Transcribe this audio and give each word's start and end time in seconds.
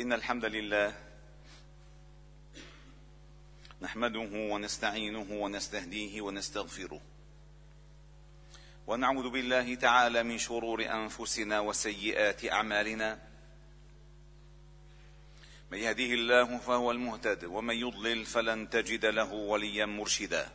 إن 0.00 0.12
الحمد 0.12 0.44
لله 0.44 0.94
نحمده 3.82 4.28
ونستعينه 4.32 5.26
ونستهديه 5.30 6.20
ونستغفره 6.20 7.00
ونعوذ 8.86 9.30
بالله 9.30 9.74
تعالى 9.74 10.22
من 10.22 10.38
شرور 10.38 10.84
أنفسنا 10.84 11.60
وسيئات 11.60 12.52
أعمالنا. 12.52 13.18
من 15.72 15.78
يهديه 15.78 16.14
الله 16.14 16.58
فهو 16.58 16.90
المهتد 16.90 17.44
ومن 17.44 17.74
يضلل 17.74 18.24
فلن 18.24 18.70
تجد 18.70 19.06
له 19.06 19.32
وليا 19.32 19.86
مرشدا. 19.86 20.48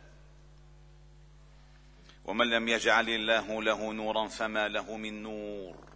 ومن 2.24 2.46
لم 2.50 2.68
يجعل 2.68 3.08
الله 3.08 3.62
له 3.62 3.92
نورا 3.92 4.28
فما 4.28 4.68
له 4.68 4.96
من 4.96 5.22
نور. 5.22 5.91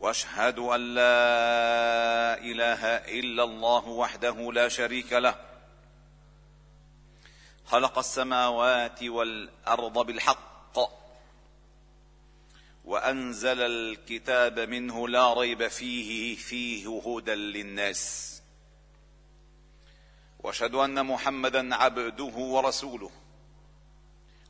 واشهد 0.00 0.58
أن 0.58 0.94
لا 0.94 2.38
إله 2.38 2.84
إلا 3.20 3.44
الله 3.44 3.88
وحده 3.88 4.52
لا 4.52 4.68
شريك 4.68 5.12
له. 5.12 5.34
خلق 7.66 7.98
السماوات 7.98 9.02
والأرض 9.02 9.98
بالحق 10.06 10.78
وأنزل 12.84 13.60
الكتاب 13.60 14.60
منه 14.60 15.08
لا 15.08 15.34
ريب 15.34 15.68
فيه 15.68 16.36
فيه 16.36 17.00
هدى 17.06 17.34
للناس. 17.34 18.42
وأشهد 20.38 20.74
أن 20.74 21.06
محمدا 21.06 21.74
عبده 21.74 22.34
ورسوله 22.34 23.10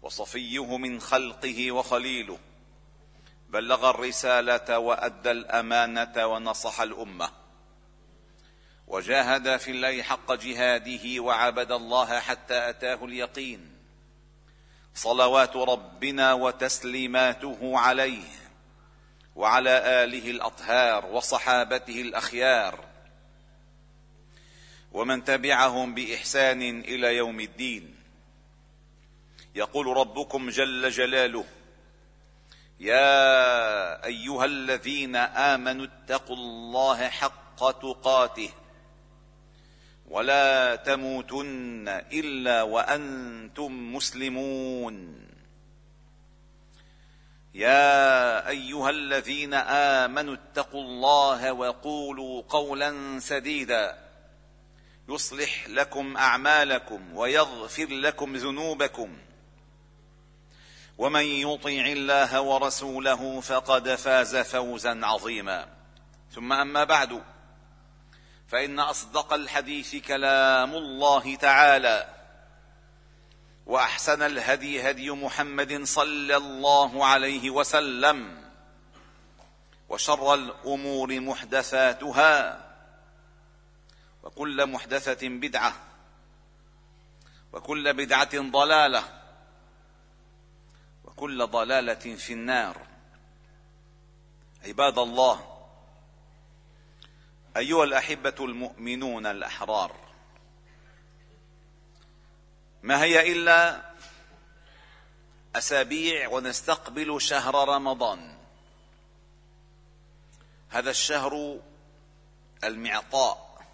وصفيه 0.03 0.77
من 0.77 1.01
خلقه 1.01 1.73
وخليله. 1.73 2.39
بلغ 3.51 3.91
الرسالة 3.91 4.79
وأدى 4.79 5.31
الأمانة 5.31 6.27
ونصح 6.27 6.81
الأمة. 6.81 7.31
وجاهد 8.87 9.57
في 9.57 9.71
الله 9.71 10.03
حق 10.03 10.33
جهاده 10.33 11.21
وعبد 11.23 11.73
الله 11.73 12.21
حتى 12.21 12.69
أتاه 12.69 13.05
اليقين. 13.05 13.71
صلوات 14.95 15.57
ربنا 15.57 16.33
وتسليماته 16.33 17.79
عليه 17.79 18.29
وعلى 19.37 20.05
آله 20.05 20.31
الأطهار 20.31 21.07
وصحابته 21.07 22.01
الأخيار. 22.01 22.85
ومن 24.93 25.25
تبعهم 25.25 25.95
بإحسان 25.95 26.81
إلى 26.81 27.17
يوم 27.17 27.41
الدين. 27.41 27.97
يقول 29.55 29.87
ربكم 29.87 30.51
جل 30.51 30.91
جلاله 30.91 31.45
يا 32.81 34.05
أيها 34.05 34.45
الذين 34.45 35.17
آمنوا 35.17 35.87
اتقوا 35.87 36.37
الله 36.37 37.09
حق 37.09 37.71
تقاته 37.81 38.51
ولا 40.07 40.77
تموتن 40.77 41.89
إلا 42.13 42.63
وأنتم 42.63 43.95
مسلمون. 43.95 45.27
يا 47.55 48.49
أيها 48.49 48.91
الذين 48.91 49.55
آمنوا 50.05 50.35
اتقوا 50.35 50.83
الله 50.83 51.53
وقولوا 51.53 52.43
قولا 52.49 53.19
سديدا. 53.19 53.99
يصلح 55.09 55.69
لكم 55.69 56.17
أعمالكم 56.17 57.17
ويغفر 57.17 57.87
لكم 57.87 58.37
ذنوبكم. 58.37 59.19
ومن 61.01 61.25
يطع 61.25 61.69
الله 61.69 62.41
ورسوله 62.41 63.41
فقد 63.41 63.95
فاز 63.95 64.37
فوزا 64.37 65.01
عظيما. 65.07 65.69
ثم 66.33 66.53
أما 66.53 66.85
بعد 66.85 67.23
فإن 68.49 68.81
أصدق 68.81 69.33
الحديث 69.33 69.97
كلام 69.97 70.75
الله 70.75 71.35
تعالى 71.35 72.09
وأحسن 73.67 74.23
الهدي 74.23 74.91
هدي 74.91 75.11
محمد 75.11 75.85
صلى 75.85 76.37
الله 76.37 77.07
عليه 77.07 77.51
وسلم 77.51 78.45
وشر 79.89 80.35
الأمور 80.35 81.21
محدثاتها 81.21 82.67
وكل 84.23 84.67
محدثة 84.67 85.29
بدعة 85.29 85.73
وكل 87.53 87.93
بدعة 87.93 88.51
ضلالة 88.51 89.20
كل 91.21 91.47
ضلالة 91.47 91.95
في 91.95 92.33
النار. 92.33 92.87
عباد 94.65 94.99
الله 94.99 95.67
أيها 97.57 97.85
الأحبة 97.85 98.35
المؤمنون 98.41 99.27
الأحرار 99.27 99.97
ما 102.83 103.03
هي 103.03 103.33
إلا 103.33 103.91
أسابيع 105.57 106.29
ونستقبل 106.29 107.21
شهر 107.21 107.69
رمضان. 107.69 108.39
هذا 110.69 110.91
الشهر 110.91 111.61
المعطاء. 112.65 113.67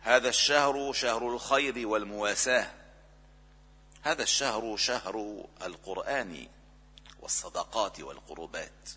هذا 0.00 0.28
الشهر 0.28 0.92
شهر 0.92 1.28
الخير 1.28 1.88
والمواساة. 1.88 2.81
هذا 4.02 4.22
الشهر 4.22 4.76
شهر 4.76 5.44
القرآن 5.62 6.48
والصدقات 7.20 8.00
والقربات. 8.00 8.90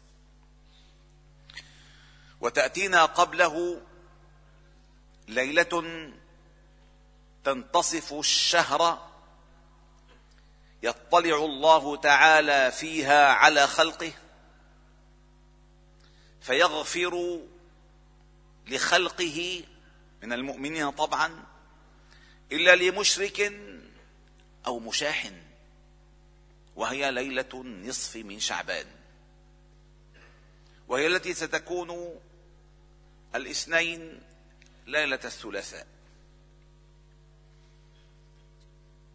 وتأتينا 2.41 3.05
قبله 3.05 3.81
ليلة 5.27 6.11
تنتصف 7.43 8.13
الشهر 8.13 9.09
يطلع 10.83 11.35
الله 11.45 11.95
تعالى 11.97 12.71
فيها 12.71 13.27
على 13.33 13.67
خلقه 13.67 14.11
فيغفر 16.41 17.39
لخلقه 18.67 19.63
من 20.23 20.33
المؤمنين 20.33 20.91
طبعا 20.91 21.43
إلا 22.51 22.75
لمشرك 22.75 23.53
أو 24.67 24.79
مشاح 24.79 25.31
وهي 26.75 27.11
ليلة 27.11 27.63
نصف 27.63 28.15
من 28.15 28.39
شعبان. 28.39 28.87
وهي 30.87 31.07
التي 31.07 31.33
ستكون 31.33 32.19
الاثنين 33.35 34.21
ليلة 34.87 35.19
الثلاثاء. 35.25 35.87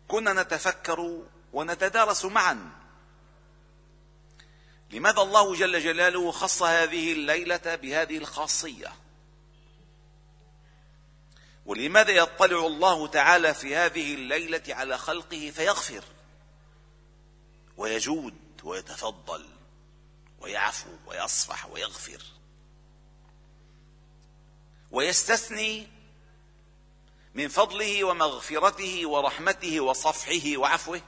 كنا 0.08 0.42
نتفكر 0.42 1.22
ونتدارس 1.52 2.24
معا 2.24 2.70
لماذا 4.90 5.22
الله 5.22 5.54
جل 5.54 5.80
جلاله 5.80 6.30
خص 6.30 6.62
هذه 6.62 7.12
الليلة 7.12 7.74
بهذه 7.74 8.18
الخاصية. 8.18 8.92
ولماذا 11.70 12.10
يطلع 12.10 12.66
الله 12.66 13.06
تعالى 13.06 13.54
في 13.54 13.76
هذه 13.76 14.14
الليلة 14.14 14.62
على 14.68 14.98
خلقه 14.98 15.52
فيغفر؟ 15.54 16.04
ويجود 17.76 18.34
ويتفضل 18.62 19.48
ويعفو 20.40 20.90
ويصفح 21.06 21.66
ويغفر. 21.66 22.22
ويستثني 24.90 25.88
من 27.34 27.48
فضله 27.48 28.04
ومغفرته 28.04 29.06
ورحمته 29.06 29.80
وصفحه 29.80 30.56
وعفوه 30.56 31.02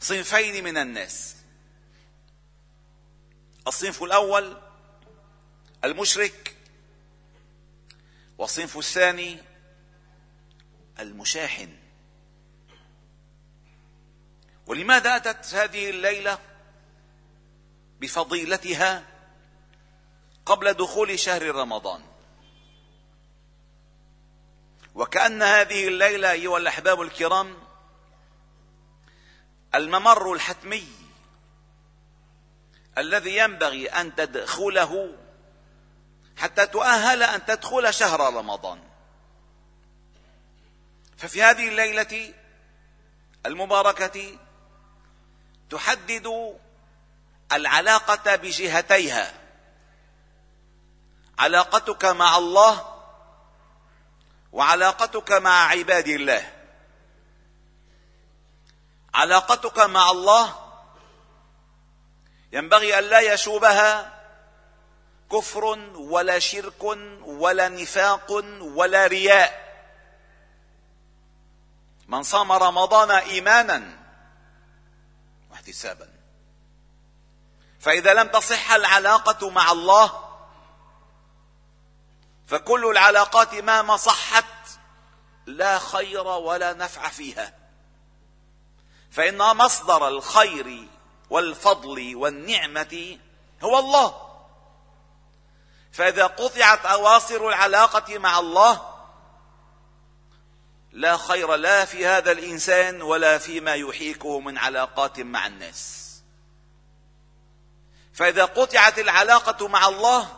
صنفين 0.00 0.64
من 0.64 0.76
الناس. 0.76 1.36
الصنف 3.66 4.02
الأول 4.02 4.60
المشرك 5.84 6.56
والصنف 8.38 8.78
الثاني 8.78 9.38
المشاحن. 10.98 11.76
ولماذا 14.66 15.16
أتت 15.16 15.54
هذه 15.54 15.90
الليلة 15.90 16.38
بفضيلتها 18.00 19.04
قبل 20.46 20.74
دخول 20.74 21.18
شهر 21.18 21.42
رمضان؟ 21.54 22.02
وكأن 24.94 25.42
هذه 25.42 25.88
الليلة 25.88 26.32
أيها 26.32 26.58
الأحباب 26.58 27.02
الكرام 27.02 27.54
الممر 29.74 30.32
الحتمي 30.32 30.88
الذي 32.98 33.36
ينبغي 33.36 33.86
أن 33.88 34.14
تدخله 34.14 35.18
حتى 36.36 36.66
تؤهل 36.66 37.22
أن 37.22 37.46
تدخل 37.46 37.94
شهر 37.94 38.20
رمضان. 38.20 38.82
ففي 41.16 41.42
هذه 41.42 41.68
الليلة 41.68 42.34
المباركة 43.46 44.38
تحدد 45.70 46.56
العلاقة 47.52 48.36
بجهتيها. 48.36 49.34
علاقتك 51.38 52.04
مع 52.04 52.36
الله 52.36 53.04
وعلاقتك 54.52 55.32
مع 55.32 55.68
عباد 55.68 56.08
الله. 56.08 56.52
علاقتك 59.14 59.78
مع 59.78 60.10
الله 60.10 60.62
ينبغي 62.52 62.98
الا 62.98 63.20
يشوبها 63.20 64.21
كفر 65.32 65.64
ولا 65.94 66.38
شرك 66.38 66.82
ولا 67.24 67.68
نفاق 67.68 68.32
ولا 68.60 69.06
رياء. 69.06 69.62
من 72.08 72.22
صام 72.22 72.52
رمضان 72.52 73.10
إيمانا 73.10 73.98
واحتسابا. 75.50 76.08
فإذا 77.80 78.14
لم 78.14 78.28
تصح 78.28 78.72
العلاقة 78.72 79.50
مع 79.50 79.72
الله 79.72 80.28
فكل 82.46 82.86
العلاقات 82.90 83.54
مهما 83.54 83.96
صحت 83.96 84.44
لا 85.46 85.78
خير 85.78 86.26
ولا 86.26 86.72
نفع 86.72 87.08
فيها. 87.08 87.54
فإن 89.10 89.38
مصدر 89.38 90.08
الخير 90.08 90.88
والفضل 91.30 92.16
والنعمة 92.16 93.18
هو 93.62 93.78
الله. 93.78 94.31
فإذا 95.92 96.26
قطعت 96.26 96.86
أواصر 96.86 97.48
العلاقة 97.48 98.18
مع 98.18 98.38
الله 98.38 98.92
لا 100.92 101.16
خير 101.16 101.54
لا 101.54 101.84
في 101.84 102.06
هذا 102.06 102.32
الإنسان 102.32 103.02
ولا 103.02 103.38
فيما 103.38 103.74
يحيكه 103.74 104.40
من 104.40 104.58
علاقات 104.58 105.20
مع 105.20 105.46
الناس. 105.46 106.02
فإذا 108.14 108.44
قطعت 108.44 108.98
العلاقة 108.98 109.68
مع 109.68 109.88
الله 109.88 110.28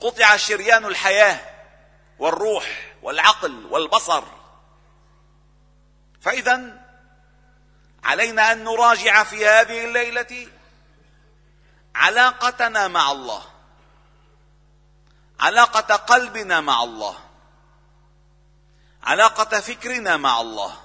قطع 0.00 0.36
شريان 0.36 0.84
الحياة 0.84 1.40
والروح 2.18 2.94
والعقل 3.02 3.66
والبصر. 3.66 4.24
فإذا 6.20 6.88
علينا 8.04 8.52
أن 8.52 8.64
نراجع 8.64 9.24
في 9.24 9.46
هذه 9.46 9.84
الليلة 9.84 10.48
علاقتنا 11.98 12.88
مع 12.88 13.12
الله. 13.12 13.42
علاقة 15.40 15.96
قلبنا 15.96 16.60
مع 16.60 16.82
الله. 16.82 17.16
علاقة 19.02 19.60
فكرنا 19.60 20.16
مع 20.16 20.40
الله. 20.40 20.76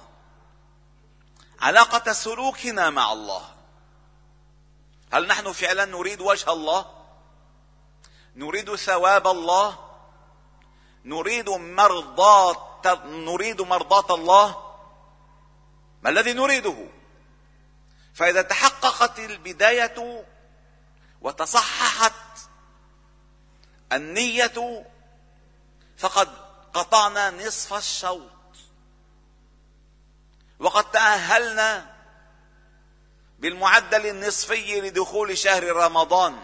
علاقة 1.60 2.12
سلوكنا 2.12 2.90
مع 2.90 3.12
الله. 3.12 3.54
هل 5.12 5.26
نحن 5.26 5.52
فعلا 5.52 5.84
نريد 5.84 6.20
وجه 6.20 6.52
الله؟ 6.52 7.04
نريد 8.36 8.74
ثواب 8.74 9.26
الله؟ 9.26 9.78
نريد 11.04 11.50
مرضاة 11.50 12.94
نريد 13.04 13.62
مرضاة 13.62 14.14
الله؟ 14.14 14.74
ما 16.02 16.10
الذي 16.10 16.32
نريده؟ 16.32 16.86
فإذا 18.14 18.42
تحققت 18.42 19.18
البداية 19.18 20.24
وتصححت 21.24 22.12
النية 23.92 24.84
فقد 25.96 26.28
قطعنا 26.74 27.30
نصف 27.30 27.74
الشوط. 27.74 28.30
وقد 30.58 30.90
تأهلنا 30.90 31.94
بالمعدل 33.38 34.06
النصفي 34.06 34.80
لدخول 34.80 35.38
شهر 35.38 35.64
رمضان. 35.64 36.36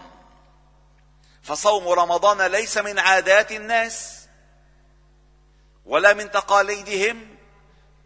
فصوم 1.43 1.87
رمضان 1.87 2.41
ليس 2.41 2.77
من 2.77 2.99
عادات 2.99 3.51
الناس 3.51 4.27
ولا 5.85 6.13
من 6.13 6.31
تقاليدهم 6.31 7.37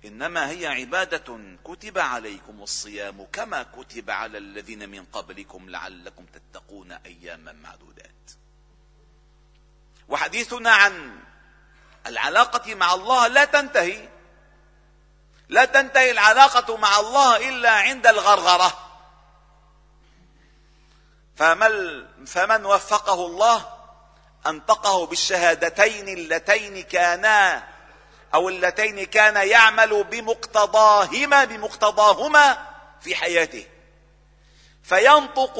إنما 0.06 0.50
هي 0.50 0.68
عبادة 0.68 1.40
كتب 1.64 1.98
عليكم 1.98 2.64
الصيام 2.64 3.28
كما 3.34 3.64
كتب 3.64 4.10
على 4.10 4.38
الذين 4.38 4.90
من 4.90 5.06
قبلكم 5.06 5.70
لعلكم 5.70 6.26
تتقون 6.26 6.92
أياما 6.92 7.52
معدودات. 7.52 8.32
وحديثنا 10.10 10.72
عن 10.72 11.20
العلاقة 12.08 12.76
مع 12.76 12.94
الله 12.94 13.28
لا 13.28 13.46
تنتهي. 13.46 14.10
لا 15.50 15.66
تنتهي 15.66 16.12
العلاقة 16.12 16.78
مع 16.78 17.00
الله 17.00 17.50
إلا 17.50 17.72
عند 17.72 18.08
الغرغرة. 18.08 18.82
فمن, 21.36 22.06
فمن 22.26 22.66
وفقه 22.66 23.26
الله 23.26 23.76
أنطقه 24.48 25.06
بالشهادتين 25.06 26.08
اللتين 26.08 26.84
كانا 26.84 27.68
أو 28.36 28.50
اللتين 28.50 29.04
كان 29.04 29.48
يعمل 29.48 30.04
بمقتضاهما 30.04 31.44
بمقتضاهما 31.44 32.68
في 33.02 33.16
حياته. 33.16 33.66
فينطق 34.84 35.60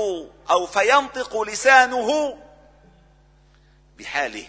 أو 0.50 0.68
فينطق 0.68 1.42
لسانه 1.42 2.38
بحاله. 3.98 4.48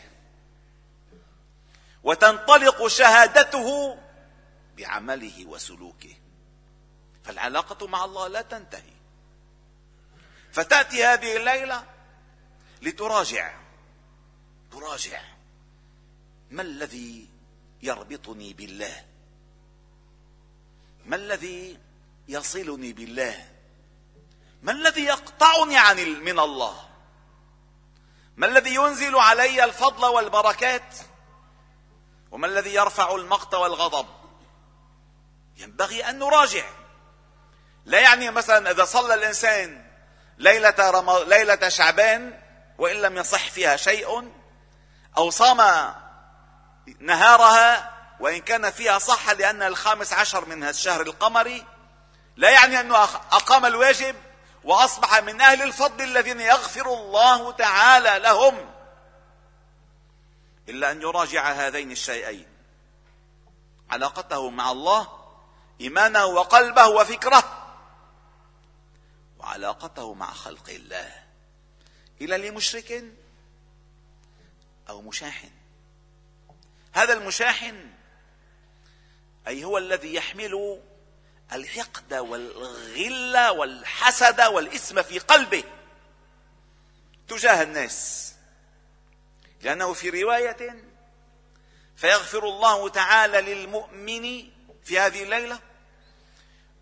وتنطلق 2.02 2.86
شهادته 2.86 3.98
بعمله 4.76 5.46
وسلوكه. 5.46 6.14
فالعلاقة 7.24 7.86
مع 7.86 8.04
الله 8.04 8.28
لا 8.28 8.42
تنتهي. 8.42 8.96
فتأتي 10.52 11.04
هذه 11.04 11.36
الليلة 11.36 11.84
لتراجع. 12.82 13.54
تراجع. 14.72 15.22
ما 16.50 16.62
الذي 16.62 17.35
يربطني 17.82 18.52
بالله. 18.52 19.04
ما 21.04 21.16
الذي 21.16 21.78
يصلني 22.28 22.92
بالله؟ 22.92 23.48
ما 24.62 24.72
الذي 24.72 25.04
يقطعني 25.04 25.78
عن 25.78 25.96
من 25.96 26.38
الله؟ 26.38 26.88
ما 28.36 28.46
الذي 28.46 28.74
ينزل 28.74 29.16
علي 29.16 29.64
الفضل 29.64 30.04
والبركات؟ 30.04 30.94
وما 32.30 32.46
الذي 32.46 32.74
يرفع 32.74 33.14
المقت 33.14 33.54
والغضب؟ 33.54 34.06
ينبغي 35.56 36.04
أن 36.04 36.18
نراجع. 36.18 36.64
لا 37.84 38.00
يعني 38.00 38.30
مثلا 38.30 38.70
إذا 38.70 38.84
صلى 38.84 39.14
الإنسان 39.14 39.90
ليلة, 40.38 40.74
رم... 40.78 41.28
ليلة 41.28 41.68
شعبان 41.68 42.40
وإن 42.78 42.96
لم 42.96 43.16
يصح 43.16 43.50
فيها 43.50 43.76
شيء 43.76 44.32
أو 45.18 45.30
صام 45.30 45.60
نهارها 47.00 47.92
وإن 48.20 48.40
كان 48.40 48.70
فيها 48.70 48.98
صح 48.98 49.30
لأن 49.30 49.62
الخامس 49.62 50.12
عشر 50.12 50.44
من 50.44 50.64
الشهر 50.64 51.00
القمري 51.00 51.66
لا 52.36 52.50
يعني 52.50 52.80
أنه 52.80 52.96
أقام 52.96 53.66
الواجب 53.66 54.16
وأصبح 54.64 55.22
من 55.22 55.40
أهل 55.40 55.62
الفضل 55.62 56.04
الذين 56.04 56.40
يغفر 56.40 56.94
الله 56.94 57.52
تعالى 57.52 58.18
لهم. 58.18 58.70
إلا 60.68 60.90
أن 60.90 61.02
يراجع 61.02 61.52
هذين 61.52 61.92
الشيئين. 61.92 62.46
علاقته 63.90 64.50
مع 64.50 64.70
الله 64.70 65.08
إيمانه 65.80 66.24
وقلبه 66.26 66.86
وفكره. 66.86 67.66
وعلاقته 69.38 70.14
مع 70.14 70.32
خلق 70.32 70.68
الله. 70.68 71.24
إلى 72.20 72.48
لمشرك 72.48 73.04
أو 74.88 75.02
مشاحن 75.02 75.50
هذا 76.96 77.12
المشاحن 77.12 77.90
أي 79.48 79.64
هو 79.64 79.78
الذي 79.78 80.14
يحمل 80.14 80.80
الحقد 81.52 82.14
والغل 82.14 83.48
والحسد 83.48 84.40
والإثم 84.40 85.02
في 85.02 85.18
قلبه 85.18 85.64
تجاه 87.28 87.62
الناس. 87.62 88.32
لأنه 89.62 89.92
في 89.92 90.10
رواية 90.22 90.84
فيغفر 91.96 92.44
الله 92.44 92.88
تعالى 92.88 93.40
للمؤمن 93.40 94.50
في 94.84 94.98
هذه 94.98 95.22
الليلة 95.22 95.60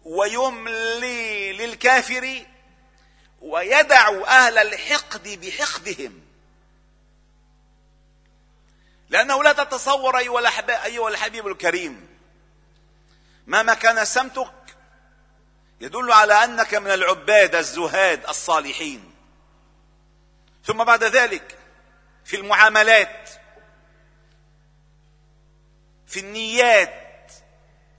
ويملي 0.05 1.53
للكافر 1.53 2.47
ويدع 3.41 4.25
أهل 4.27 4.59
الحقد 4.59 5.29
بحقدهم. 5.29 6.34
لأنه 9.15 9.43
لا 9.43 9.53
تتصور 9.53 10.19
أيها 10.19 11.09
الحبيب 11.09 11.47
الكريم 11.47 12.19
مهما 13.47 13.75
كان 13.75 14.05
سمتك 14.05 14.77
يدل 15.81 16.13
على 16.13 16.45
أنك 16.45 16.75
من 16.75 16.91
العباد 16.91 17.55
الزهاد 17.55 18.27
الصالحين. 18.27 19.15
ثم 20.65 20.85
بعد 20.85 21.05
ذلك 21.05 21.59
في 22.25 22.37
المعاملات 22.37 23.31
في 26.07 26.21
النيات 26.21 27.33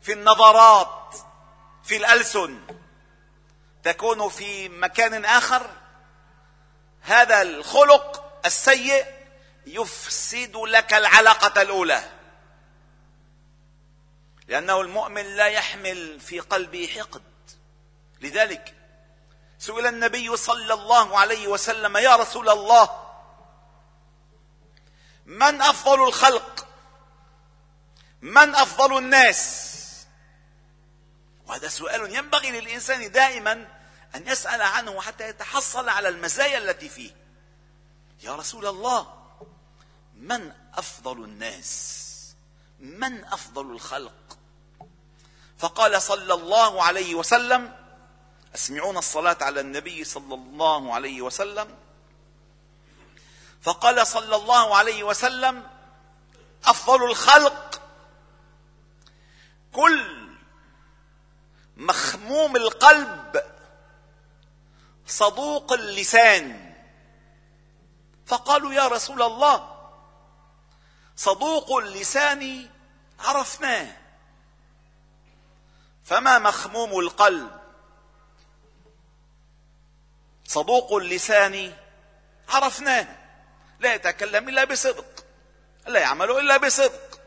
في 0.02 0.14
النظرات 0.14 1.16
في 1.84 1.98
الألسن 1.98 2.60
تكون 3.84 4.30
في 4.30 4.70
مكان 4.70 5.26
آخر. 5.26 5.70
هذا 7.02 7.42
الخلق 7.42 8.40
السيء 8.46 9.15
يفسد 9.66 10.56
لك 10.58 10.94
العلاقة 10.94 11.62
الأولى. 11.62 12.12
لأنه 14.48 14.82
المؤمن 14.82 15.36
لا 15.36 15.48
يحمل 15.48 16.20
في 16.20 16.40
قلبه 16.40 16.88
حقد. 16.88 17.22
لذلك 18.22 18.76
سئل 19.60 19.88
النبي 19.88 20.38
صلى 20.38 20.74
الله 20.74 21.20
عليه 21.20 21.48
وسلم 21.48 21.98
يا 21.98 22.16
رسول 22.16 22.50
الله 22.50 23.06
من 25.26 25.62
أفضل 25.62 26.04
الخلق؟ 26.04 26.68
من 28.22 28.56
أفضل 28.56 28.98
الناس؟ 28.98 29.72
وهذا 31.46 31.68
سؤال 31.68 32.16
ينبغي 32.16 32.52
للإنسان 32.52 33.12
دائما 33.12 33.52
أن 34.16 34.28
يسأل 34.28 34.62
عنه 34.62 35.02
حتى 35.02 35.30
يتحصل 35.30 35.90
على 35.90 36.10
المزايا 36.10 36.58
التي 36.58 36.90
فيه. 36.90 37.12
يا 38.24 38.36
رسول 38.36 38.66
الله 38.66 39.25
من 40.26 40.54
أفضل 40.74 41.24
الناس؟ 41.24 42.02
من 42.80 43.26
أفضل 43.26 43.72
الخلق؟ 43.72 44.38
فقال 45.58 46.02
صلى 46.02 46.34
الله 46.34 46.84
عليه 46.84 47.16
وسلم 47.16 47.76
أسمعون 48.56 48.98
الصلاة 48.98 49.38
على 49.42 49.60
النبي 49.60 50.04
صلى 50.04 50.36
الله 50.36 50.94
عليه 50.94 51.22
وسلم. 51.22 51.76
فقال 53.62 54.08
صلى 54.08 54.36
الله 54.36 54.76
عليه 54.76 55.04
وسلم 55.04 55.68
أفضل 56.66 57.04
الخلق 57.04 57.82
كل 59.74 60.30
مخموم 61.78 62.56
القلب 62.56 63.44
صدوق 65.08 65.74
اللسان. 65.74 66.76
فقالوا 68.26 68.74
يا 68.74 68.88
رسول 68.88 69.22
الله 69.22 69.75
صدوق 71.16 71.72
اللسان 71.72 72.70
عرفناه. 73.20 73.88
فما 76.04 76.40
مخموم 76.40 77.00
القلب؟ 77.00 77.52
صدوق 80.48 80.94
اللسان 80.94 81.74
عرفناه. 82.50 83.08
لا 83.80 83.94
يتكلم 83.94 84.50
إلا 84.50 84.64
بصدق. 84.64 85.26
لا 85.88 86.00
يعمل 86.00 86.32
إلا 86.32 86.58
بصدق. 86.58 87.20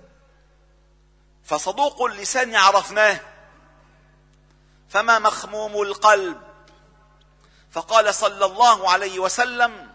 فصدوق 1.45 2.03
اللسان 2.03 2.55
عرفناه. 2.55 3.21
فما 4.89 5.19
مخموم 5.19 5.83
القلب؟ 5.83 6.43
فقال 7.71 8.15
صلى 8.15 8.45
الله 8.45 8.91
عليه 8.91 9.19
وسلم 9.19 9.93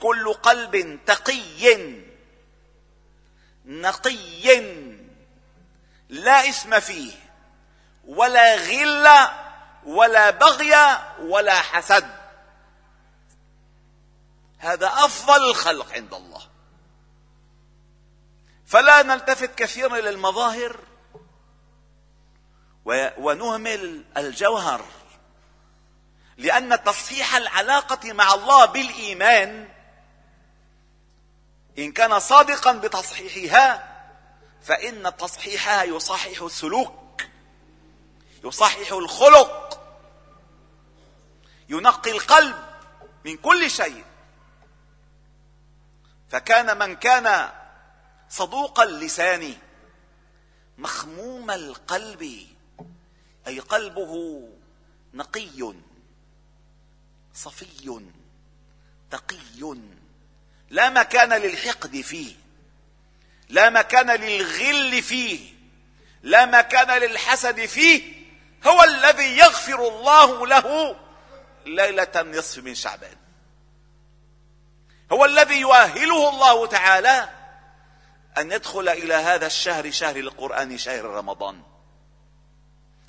كل 0.00 0.32
قلب 0.32 1.00
تقي 1.06 2.05
نقي 3.66 4.86
لا 6.08 6.48
إثم 6.48 6.80
فيه 6.80 7.12
ولا 8.04 8.56
غل 8.56 9.08
ولا 9.84 10.30
بغي 10.30 10.98
ولا 11.20 11.60
حسد. 11.60 12.16
هذا 14.58 14.86
أفضل 14.86 15.50
الخلق 15.50 15.92
عند 15.92 16.14
الله. 16.14 16.42
فلا 18.66 19.02
نلتفت 19.02 19.54
كثيرا 19.54 19.98
إلى 19.98 20.10
المظاهر 20.10 20.80
ونهمل 23.18 24.04
الجوهر 24.16 24.84
لأن 26.36 26.84
تصحيح 26.84 27.36
العلاقة 27.36 28.12
مع 28.12 28.34
الله 28.34 28.64
بالإيمان 28.64 29.68
إن 31.78 31.92
كان 31.92 32.20
صادقا 32.20 32.72
بتصحيحها 32.72 33.96
فإن 34.62 35.16
تصحيحها 35.16 35.82
يصحح 35.84 36.42
السلوك 36.42 37.22
يصحح 38.44 38.92
الخلق 38.92 39.82
ينقي 41.68 42.10
القلب 42.10 42.56
من 43.24 43.36
كل 43.36 43.70
شيء. 43.70 44.04
فكان 46.30 46.78
من 46.78 46.96
كان 46.96 47.52
صدوق 48.28 48.80
اللسان 48.80 49.54
مخموم 50.78 51.50
القلب 51.50 52.46
أي 53.46 53.60
قلبه 53.60 54.42
نقي 55.14 55.74
صفي 57.34 58.00
تقي. 59.10 59.76
لا 60.70 60.90
مكان 60.90 61.32
للحقد 61.32 62.00
فيه. 62.00 62.34
لا 63.48 63.70
مكان 63.70 64.10
للغل 64.10 65.02
فيه. 65.02 65.54
لا 66.22 66.46
مكان 66.46 67.02
للحسد 67.02 67.66
فيه. 67.66 68.16
هو 68.66 68.84
الذي 68.84 69.38
يغفر 69.38 69.88
الله 69.88 70.46
له 70.46 70.96
ليلة 71.66 72.12
النصف 72.16 72.58
من 72.58 72.74
شعبان. 72.74 73.16
هو 75.12 75.24
الذي 75.24 75.60
يؤهله 75.60 76.28
الله 76.28 76.66
تعالى 76.66 77.28
أن 78.38 78.52
يدخل 78.52 78.88
إلى 78.88 79.14
هذا 79.14 79.46
الشهر 79.46 79.90
شهر 79.90 80.16
القرآن 80.16 80.78
شهر 80.78 81.04
رمضان. 81.04 81.62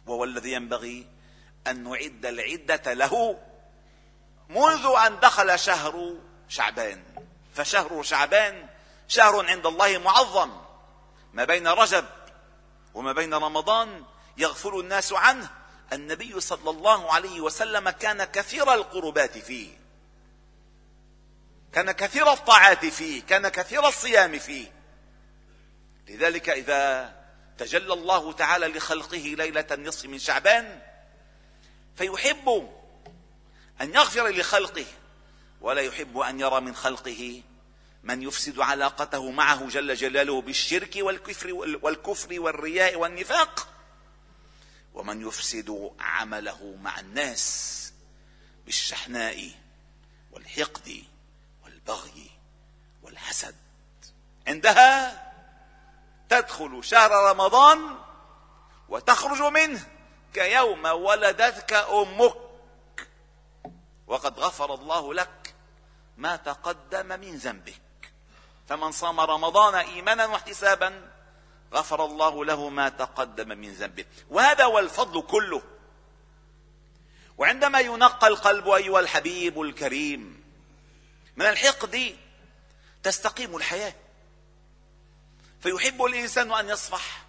وهو 0.05 0.23
الذي 0.23 0.51
ينبغي 0.51 1.07
أن 1.67 1.83
نعد 1.83 2.25
العدة 2.25 2.93
له 2.93 3.39
منذ 4.49 4.93
أن 5.05 5.19
دخل 5.19 5.59
شهر 5.59 6.13
شعبان. 6.49 7.03
فشهر 7.57 8.03
شعبان 8.03 8.67
شهر 9.07 9.45
عند 9.45 9.65
الله 9.65 9.97
معظم. 9.97 10.51
ما 11.33 11.43
بين 11.43 11.67
رجب 11.67 12.05
وما 12.93 13.13
بين 13.13 13.33
رمضان 13.33 14.03
يغفل 14.37 14.79
الناس 14.79 15.13
عنه 15.13 15.49
النبي 15.93 16.39
صلى 16.39 16.69
الله 16.69 17.13
عليه 17.13 17.41
وسلم 17.41 17.89
كان 17.89 18.23
كثير 18.23 18.73
القربات 18.73 19.37
فيه. 19.37 19.77
كان 21.73 21.91
كثير 21.91 22.33
الطاعات 22.33 22.85
فيه 22.85 23.21
كان 23.21 23.47
كثير 23.47 23.87
الصيام 23.87 24.39
فيه. 24.39 24.71
لذلك 26.07 26.49
إذا 26.49 27.13
تجلى 27.57 27.93
الله 27.93 28.33
تعالى 28.33 28.67
لخلقه 28.67 29.17
ليلة 29.17 29.67
النصف 29.71 30.05
من 30.05 30.19
شعبان 30.19 30.81
فيحب 31.95 32.69
أن 33.81 33.93
يغفر 33.93 34.27
لخلقه 34.27 34.85
ولا 35.61 35.81
يحب 35.81 36.17
أن 36.17 36.39
يرى 36.39 36.61
من 36.61 36.75
خلقه 36.75 37.41
من 38.07 38.21
يفسد 38.23 38.59
علاقته 38.59 39.31
معه 39.31 39.67
جل 39.67 39.95
جلاله 39.95 40.41
بالشرك 40.41 40.95
والكفر 40.95 41.53
والكفر 41.53 42.39
والرياء 42.39 42.95
والنفاق. 42.95 43.67
ومن 44.93 45.27
يفسد 45.27 45.91
عمله 45.99 46.77
مع 46.81 46.99
الناس 46.99 47.93
بالشحناء 48.65 49.51
والحقد 50.31 51.03
والبغي 51.63 52.29
والحسد. 53.03 53.55
عندها 54.47 55.23
تدخل 56.29 56.83
شهر 56.83 57.11
رمضان 57.11 57.97
وتخرج 58.89 59.41
منه 59.41 59.87
كيوم 60.33 60.85
ولدتك 60.85 61.73
أمك. 61.73 62.37
وقد 64.07 64.39
غفر 64.39 64.73
الله 64.73 65.13
لك 65.13 65.55
ما 66.17 66.35
تقدم 66.35 67.19
من 67.19 67.35
ذنبك. 67.35 67.86
فمن 68.67 68.91
صام 68.91 69.19
رمضان 69.19 69.75
إيمانا 69.75 70.25
واحتسابا 70.25 71.11
غفر 71.73 72.05
الله 72.05 72.45
له 72.45 72.69
ما 72.69 72.89
تقدم 72.89 73.47
من 73.57 73.73
ذنبه. 73.73 74.05
وهذا 74.29 74.63
هو 74.63 74.79
الفضل 74.79 75.21
كله. 75.21 75.61
وعندما 77.37 77.79
ينقى 77.79 78.27
القلب 78.27 78.69
أيها 78.69 78.99
الحبيب 78.99 79.61
الكريم 79.61 80.43
من 81.35 81.45
الحقد 81.45 82.15
تستقيم 83.03 83.55
الحياة. 83.55 83.93
فيحب 85.59 86.05
الإنسان 86.05 86.53
أن 86.53 86.69
يصفح 86.69 87.25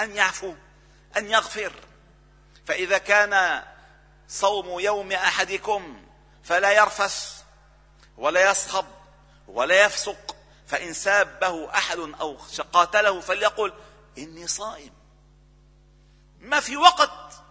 أن 0.00 0.16
يعفو 0.16 0.54
أن 1.16 1.30
يغفر. 1.30 1.72
فإذا 2.66 2.98
كان 2.98 3.64
صوم 4.28 4.80
يوم 4.80 5.12
أحدكم 5.12 6.02
فلا 6.44 6.72
يرفث 6.72 7.42
ولا 8.16 8.50
يصخب 8.50 8.86
ولا 9.48 9.84
يفسق. 9.84 10.29
فإن 10.70 10.92
سابه 10.92 11.70
أحد 11.74 11.98
أو 11.98 12.36
قاتله 12.72 13.20
فليقل 13.20 13.72
إني 14.18 14.46
صائم. 14.46 14.92
ما 16.40 16.60
في 16.60 16.76
وقت 16.76 17.42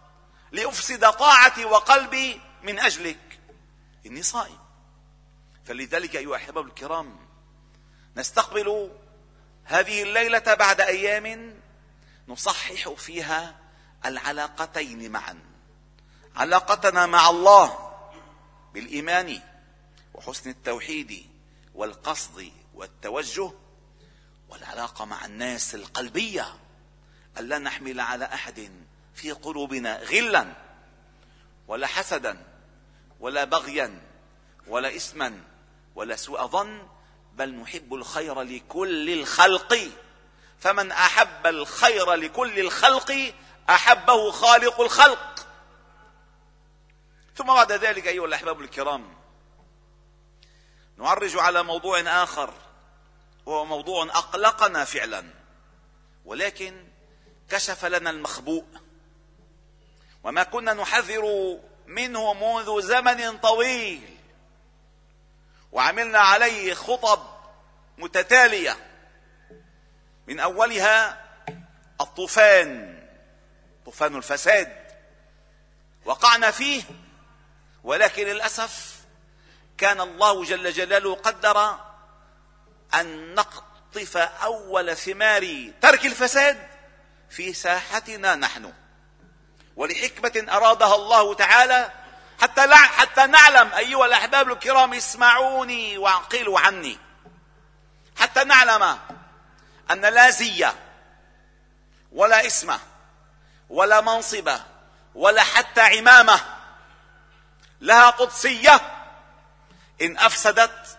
لأفسد 0.52 1.12
طاعتي 1.12 1.66
وقلبي 1.66 2.42
من 2.64 2.80
أجلك. 2.80 3.40
إني 4.06 4.24
صائم. 4.24 4.58
فلذلك 5.66 6.16
أيها 6.16 6.30
الأحباب 6.30 6.68
الكرام 6.68 7.20
نستقبل 8.18 8.92
هذه 9.64 10.04
الليلة 10.04 10.54
بعد 10.54 10.82
أيام 10.82 11.60
نصحح 12.28 12.90
فيها 12.90 13.60
العلاقتين 14.06 15.12
معا. 15.12 15.40
علاقتنا 16.36 17.06
مع 17.06 17.30
الله 17.30 17.92
بالإيمان 18.74 19.42
وحسن 20.14 20.50
التوحيد 20.50 21.30
والقصد 21.76 22.59
والتوجه 22.74 23.52
والعلاقة 24.50 25.06
مع 25.06 25.26
الناس 25.26 25.76
القلبية 25.76 26.56
الا 27.38 27.58
نحمل 27.58 28.00
على 28.00 28.26
أحد 28.26 28.72
في 29.14 29.32
قلوبنا 29.32 29.98
غلا 29.98 30.54
ولا 31.68 31.88
حسدا 31.88 32.46
ولا 33.20 33.44
بغيا 33.44 34.02
ولا 34.68 34.96
اثما 34.96 35.44
ولا 35.96 36.16
سوء 36.16 36.48
ظن 36.48 36.88
بل 37.34 37.56
نحب 37.56 37.94
الخير 37.94 38.42
لكل 38.42 39.10
الخلق. 39.10 39.90
فمن 40.60 40.92
أحب 40.92 41.48
الخير 41.48 42.14
لكل 42.14 42.60
الخلق 42.60 43.34
أحبه 43.70 44.32
خالق 44.32 44.82
الخلق. 44.82 45.48
ثم 47.36 47.46
بعد 47.46 47.72
ذلك 47.72 48.08
أيها 48.08 48.26
الأحباب 48.26 48.62
الكرام 48.62 49.19
نعرج 51.00 51.38
على 51.38 51.64
موضوع 51.64 52.00
آخر 52.24 52.54
وهو 53.46 53.66
موضوع 53.66 54.04
أقلقنا 54.04 54.86
فعلا. 54.86 55.24
ولكن 56.26 56.88
كشف 57.50 57.86
لنا 57.86 58.10
المخبوء. 58.10 58.66
وما 60.24 60.44
كنا 60.44 60.74
نحذر 60.74 61.58
منه 61.88 62.34
منذ 62.34 62.82
زمن 62.82 63.38
طويل. 63.38 64.18
وعملنا 65.72 66.20
عليه 66.20 66.74
خطب 66.74 67.28
متتالية. 67.98 68.78
من 70.28 70.40
أولها 70.40 71.26
الطوفان 72.02 73.00
طوفان 73.86 74.16
الفساد. 74.16 74.90
وقعنا 76.06 76.52
فيه 76.52 76.84
ولكن 77.84 78.24
للأسف 78.28 78.99
كان 79.80 80.02
الله 80.02 80.44
جل 80.44 80.74
جلاله 80.74 81.16
قدر 81.16 81.76
أن 82.94 83.36
نقطف 83.36 84.18
أول 84.18 84.98
ثمار 84.98 85.72
ترك 85.82 86.06
الفساد 86.06 86.68
في 87.30 87.54
ساحتنا 87.54 88.36
نحن. 88.36 88.74
ولحكمة 89.76 90.46
أرادها 90.50 90.96
الله 90.96 91.34
تعالى 91.34 91.92
حتى 92.42 92.76
حتى 92.76 93.26
نعلم 93.26 93.74
أيها 93.74 94.06
الأحباب 94.06 94.52
الكرام 94.52 94.94
اسمعوني 94.94 95.98
وأعقلوا 95.98 96.60
عني. 96.60 96.98
حتى 98.18 98.44
نعلم 98.44 98.98
أن 99.92 100.02
لا 100.02 100.30
زيه 100.30 100.76
ولا 102.12 102.48
اسمه 102.48 102.80
ولا 103.70 104.02
منصبه 104.02 104.62
ولا 105.16 105.44
حتى 105.44 105.82
عمامة 105.82 106.40
لها 107.82 108.10
قدسية 108.10 108.99
إن 110.02 110.18
أفسدت 110.18 110.98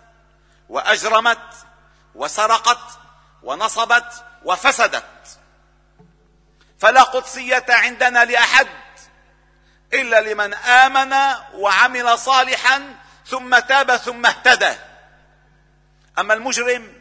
وأجرمت 0.69 1.54
وسرقت 2.14 2.99
ونصبت 3.42 4.25
وفسدت. 4.45 5.38
فلا 6.78 7.02
قدسية 7.02 7.66
عندنا 7.69 8.25
لأحد 8.25 8.69
إلا 9.92 10.21
لمن 10.21 10.54
آمن 10.54 11.35
وعمل 11.54 12.19
صالحا 12.19 12.95
ثم 13.26 13.59
تاب 13.59 13.97
ثم 13.97 14.26
اهتدى. 14.26 14.75
أما 16.19 16.35
المجرم 16.35 17.00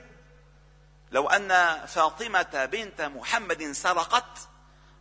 لو 1.12 1.29
أن 1.29 1.79
فاطمة 1.86 2.65
بنت 2.72 3.01
محمد 3.01 3.72
سرقت 3.72 4.39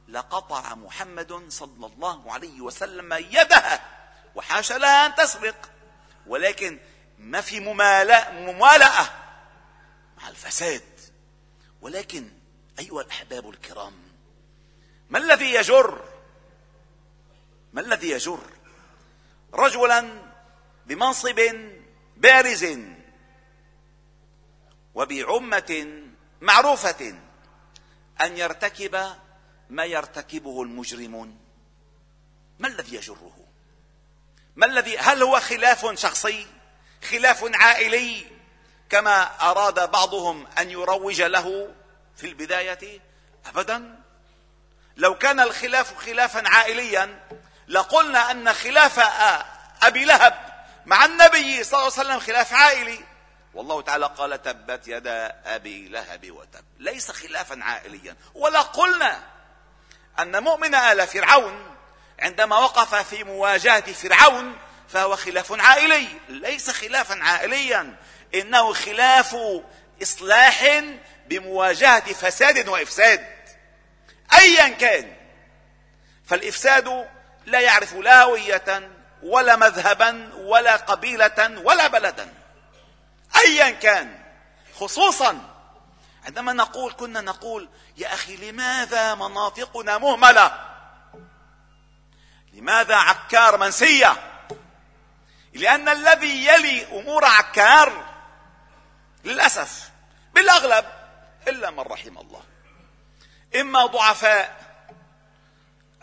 لقطع 0.09 0.75
محمد 0.75 1.45
صلى 1.49 1.87
الله 1.87 2.33
عليه 2.33 2.61
وسلم 2.61 3.13
يدها 3.13 3.81
وحاشا 4.35 4.75
لها 4.75 5.07
أن 5.07 5.15
تسرق. 5.15 5.71
ولكن 6.29 6.79
ما 7.19 7.41
في 7.41 7.61
ممالأة 7.61 9.11
مع 10.19 10.29
الفساد. 10.29 10.83
ولكن 11.81 12.31
أيها 12.79 13.03
الأحباب 13.03 13.51
الكرام 13.51 13.93
ما 15.11 15.19
الذي 15.19 15.55
يجر 15.55 16.05
ما 17.73 17.81
الذي 17.81 18.11
يجر 18.11 18.41
رجلا 19.55 20.23
بمنصب 20.87 21.41
بارز 22.17 22.79
وبعمة 24.95 26.03
معروفة 26.41 27.15
أن 28.21 28.37
يرتكب 28.37 29.07
ما 29.71 29.85
يرتكبه 29.85 30.63
المجرمون؟ 30.63 31.39
ما 32.59 32.69
الذي 32.69 32.97
يجره؟ 32.97 33.48
ما 34.59 34.67
الذي 34.67 34.99
هل 34.99 35.23
هو 35.23 35.41
خلاف 35.41 36.01
شخصي؟ 36.01 36.47
خلاف 37.11 37.45
عائلي؟ 37.55 38.27
كما 38.91 39.31
أراد 39.51 39.91
بعضهم 39.91 40.47
أن 40.59 40.71
يروج 40.71 41.23
له 41.23 41.75
في 42.17 42.27
البداية؟ 42.27 43.01
ابدا. 43.47 44.01
لو 44.97 45.19
كان 45.19 45.41
الخلاف 45.41 45.99
خلافا 45.99 46.43
عائليا 46.49 47.21
لقلنا 47.69 48.31
أن 48.31 48.53
خلاف 48.53 48.99
أبي 49.83 50.05
لهب 50.05 50.65
مع 50.87 51.05
النبي 51.05 51.65
صلى 51.65 51.81
الله 51.81 51.93
عليه 51.99 52.09
وسلم 52.09 52.21
خلاف 52.21 52.53
عائلي. 52.53 53.05
والله 53.55 53.83
تعالى 53.83 54.07
قال 54.07 54.43
تبت 54.43 54.89
يدا 54.89 55.43
أبي 55.47 55.89
لهب 55.89 56.31
وتب. 56.31 56.65
ليس 56.79 57.11
خلافا 57.11 57.59
عائليا. 57.63 58.17
ولا 58.35 58.61
قلنا 58.61 59.23
أن 60.19 60.43
مؤمن 60.43 60.75
آل 60.75 61.07
فرعون 61.07 61.78
عندما 62.19 62.59
وقف 62.59 62.95
في 62.95 63.25
مواجهة 63.25 63.93
فرعون 63.93 64.59
فهو 64.89 65.17
خلاف 65.17 65.53
عائلي 65.61 66.09
ليس 66.29 66.71
خلافا 66.71 67.19
عائليا 67.23 67.97
إنه 68.35 68.73
خلاف 68.73 69.37
إصلاح 70.03 70.83
بمواجهة 71.27 72.13
فساد 72.13 72.69
وإفساد. 72.69 73.27
ايا 74.33 74.69
كان 74.69 75.17
فالإفساد 76.27 77.09
لا 77.47 77.61
يعرف 77.61 77.95
لا 77.95 78.23
هوية 78.23 78.91
ولا 79.23 79.57
مذهبا 79.57 80.31
ولا 80.37 80.77
قبيلة 80.77 81.61
ولا 81.65 81.87
بلدا. 81.87 82.35
ايا 83.37 83.71
كان 83.71 84.19
خصوصا 84.75 85.55
عندما 86.25 86.53
نقول 86.53 86.93
كنا 86.93 87.21
نقول 87.21 87.69
يا 87.97 88.15
أخي 88.15 88.37
لماذا 88.37 89.15
مناطقنا 89.15 89.99
مهملة؟ 89.99 90.68
لماذا 92.59 92.95
عكار 92.95 93.57
منسية؟ 93.57 94.17
لأن 95.53 95.89
الذي 95.89 96.47
يلي 96.47 96.87
أمور 96.87 97.25
عكار 97.25 98.15
للأسف 99.25 99.91
بالأغلب 100.35 100.85
إلا 101.49 101.71
من 101.71 101.81
رحم 101.81 102.19
الله. 102.19 102.43
إما 103.61 103.87
ضعفاء 103.87 104.59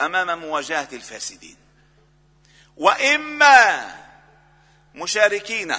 أمام 0.02 0.40
مواجهة 0.40 0.88
الفاسدين 0.94 1.58
وإما 2.78 3.92
مشاركين 4.96 5.76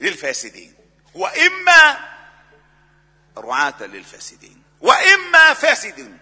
للفاسدين 0.00 0.74
وإما 1.14 2.08
رعاة 3.36 3.82
للفاسدين 3.82 4.62
وإما 4.80 5.54
فاسدين 5.54 6.18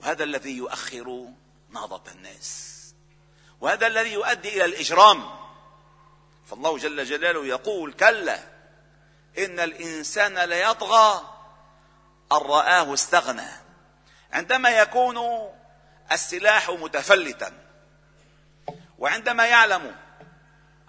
وهذا 0.00 0.24
الذي 0.24 0.56
يؤخر 0.56 1.28
نهضة 1.70 2.12
الناس. 2.12 2.72
وهذا 3.60 3.86
الذي 3.86 4.12
يؤدي 4.12 4.48
إلى 4.48 4.64
الإجرام. 4.64 5.30
فالله 6.46 6.78
جل 6.78 7.04
جلاله 7.04 7.46
يقول 7.46 7.92
كلا 7.92 8.38
إن 9.38 9.60
الإنسان 9.60 10.38
ليطغى 10.38 11.36
أن 12.32 12.36
رآه 12.36 12.94
استغنى. 12.94 13.50
عندما 14.32 14.70
يكون 14.70 15.48
السلاح 16.12 16.70
متفلتا 16.70 17.52
وعندما 18.98 19.46
يعلم 19.46 19.96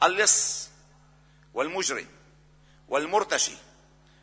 اللص 0.04 0.70
والمجرم 1.54 2.08
والمرتشي 2.88 3.56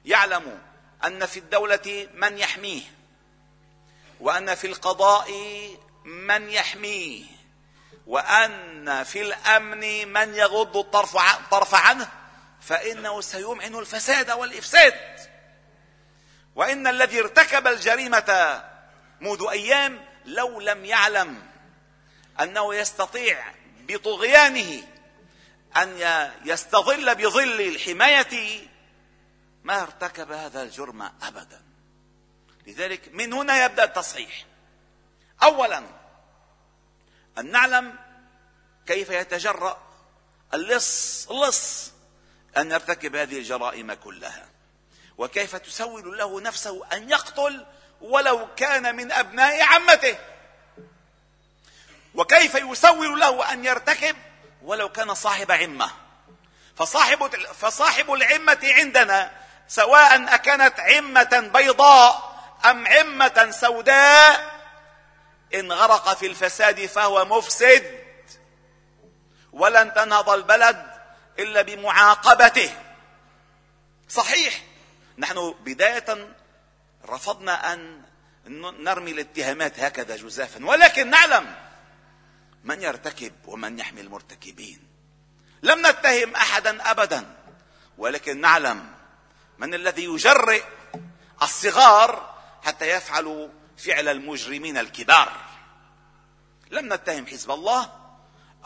يعلم 0.05 0.63
أن 1.05 1.27
في 1.27 1.39
الدولة 1.39 2.09
من 2.15 2.39
يحميه 2.39 2.83
وأن 4.25 4.55
في 4.55 4.67
القضاء 4.67 5.31
من 6.05 6.51
يحميه 6.51 7.25
وأن 8.07 9.05
في 9.05 9.23
الأمن 9.23 10.13
من 10.13 10.35
يغض 10.35 10.77
الطرف 10.77 11.17
طرف 11.51 11.75
عنه 11.75 12.09
فإنه 12.61 13.21
سيمعن 13.21 13.75
الفساد 13.75 14.31
والإفساد. 14.31 14.95
وإن 16.55 16.87
الذي 16.87 17.21
ارتكب 17.21 17.67
الجريمة 17.67 18.63
منذ 19.21 19.47
أيام 19.51 20.05
لو 20.25 20.61
لم 20.61 20.85
يعلم 20.85 21.43
أنه 22.41 22.75
يستطيع 22.75 23.45
بطغيانه 23.89 24.83
أن 25.77 25.99
يستظل 26.45 27.15
بظل 27.15 27.61
الحماية 27.61 28.61
ما 29.65 29.83
ارتكب 29.83 30.33
هذا 30.33 30.63
الجرم 30.63 31.03
أبدا. 31.03 31.74
لذلك 32.67 33.09
من 33.13 33.33
هنا 33.33 33.65
يبدأ 33.65 33.85
التصحيح. 33.85 34.45
أولا 35.43 35.83
أن 37.39 37.51
نعلم 37.51 37.95
كيف 38.87 39.11
يتجرأ 39.11 39.83
اللص 40.55 41.27
اللص 41.31 41.93
أن 42.57 42.71
يرتكب 42.71 43.17
هذه 43.17 43.39
الجرائم 43.39 43.93
كلها. 43.93 44.49
وكيف 45.19 45.57
تسول 45.57 46.19
له 46.19 46.41
نفسه 46.41 46.87
أن 46.93 47.11
يقتل 47.11 47.67
ولو 48.01 48.55
كان 48.55 48.97
من 48.97 49.13
أبناء 49.13 49.63
عمته. 49.63 50.19
وكيف 52.15 52.55
يسول 52.55 53.21
له 53.21 53.53
أن 53.53 53.65
يرتكب 53.65 54.17
ولو 54.63 54.89
كان 54.89 55.15
صاحب 55.15 55.53
عمة. 55.53 55.91
فصاحب 56.77 57.37
فصاحب 57.37 58.13
العمة 58.13 58.59
عندنا 58.63 59.31
سواء 59.69 60.35
أكانت 60.35 60.81
عمة 60.81 61.51
بيضاء 61.55 62.34
أم 62.65 62.87
عمة 62.87 63.51
سوداء؟ 63.51 64.55
إن 65.55 65.73
غرق 65.73 66.15
في 66.15 66.27
الفساد 66.27 66.87
فهو 66.87 67.25
مفسد. 67.25 68.05
ولن 69.53 69.95
تنهض 69.95 70.31
البلد 70.31 70.87
إلا 71.39 71.63
بمعاقبته. 71.63 72.71
صحيح 74.09 74.63
نحن 75.19 75.55
بداية 75.61 76.35
رفضنا 77.09 77.73
أن 77.73 78.03
نرمي 78.79 79.11
الاتهامات 79.11 79.81
هكذا 79.81 80.17
جزافا 80.17 80.67
ولكن 80.67 81.11
نعلم 81.11 81.55
من 82.65 82.83
يرتكب 82.83 83.33
ومن 83.47 83.79
يحمي 83.79 84.01
المرتكبين. 84.01 84.89
لم 85.63 85.87
نتهم 85.87 86.35
احدا 86.35 86.91
ابدا 86.91 87.37
ولكن 87.99 88.41
نعلم 88.41 88.95
من 89.59 89.75
الذي 89.75 90.05
يجرئ 90.05 90.63
الصغار 91.43 92.34
حتى 92.65 92.89
يفعلوا 92.89 93.49
فعل 93.79 94.09
المجرمين 94.09 94.79
الكبار. 94.79 95.33
لم 96.71 96.93
نتهم 96.93 97.27
حزب 97.27 97.51
الله. 97.51 97.93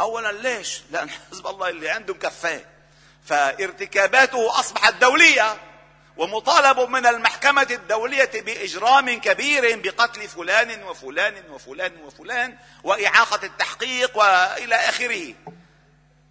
اولا 0.00 0.32
ليش؟ 0.32 0.80
لأن 0.90 1.10
حزب 1.10 1.46
الله 1.46 1.68
اللي 1.68 1.90
عنده 1.90 2.14
مكفاه 2.14 2.60
فارتكاباته 3.24 4.60
أصبحت 4.60 4.94
دولية 4.94 5.56
ومطالب 6.16 6.80
من 6.80 7.06
المحكمة 7.06 7.66
الدولية 7.70 8.30
بإجرام 8.34 9.20
كبير 9.20 9.80
بقتل 9.80 10.28
فلان 10.28 10.82
وفلان 10.82 11.50
وفلان 11.50 12.00
وفلان 12.00 12.58
وإعاقة 12.84 13.46
التحقيق 13.46 14.18
وإلى 14.18 14.74
آخره. 14.74 15.34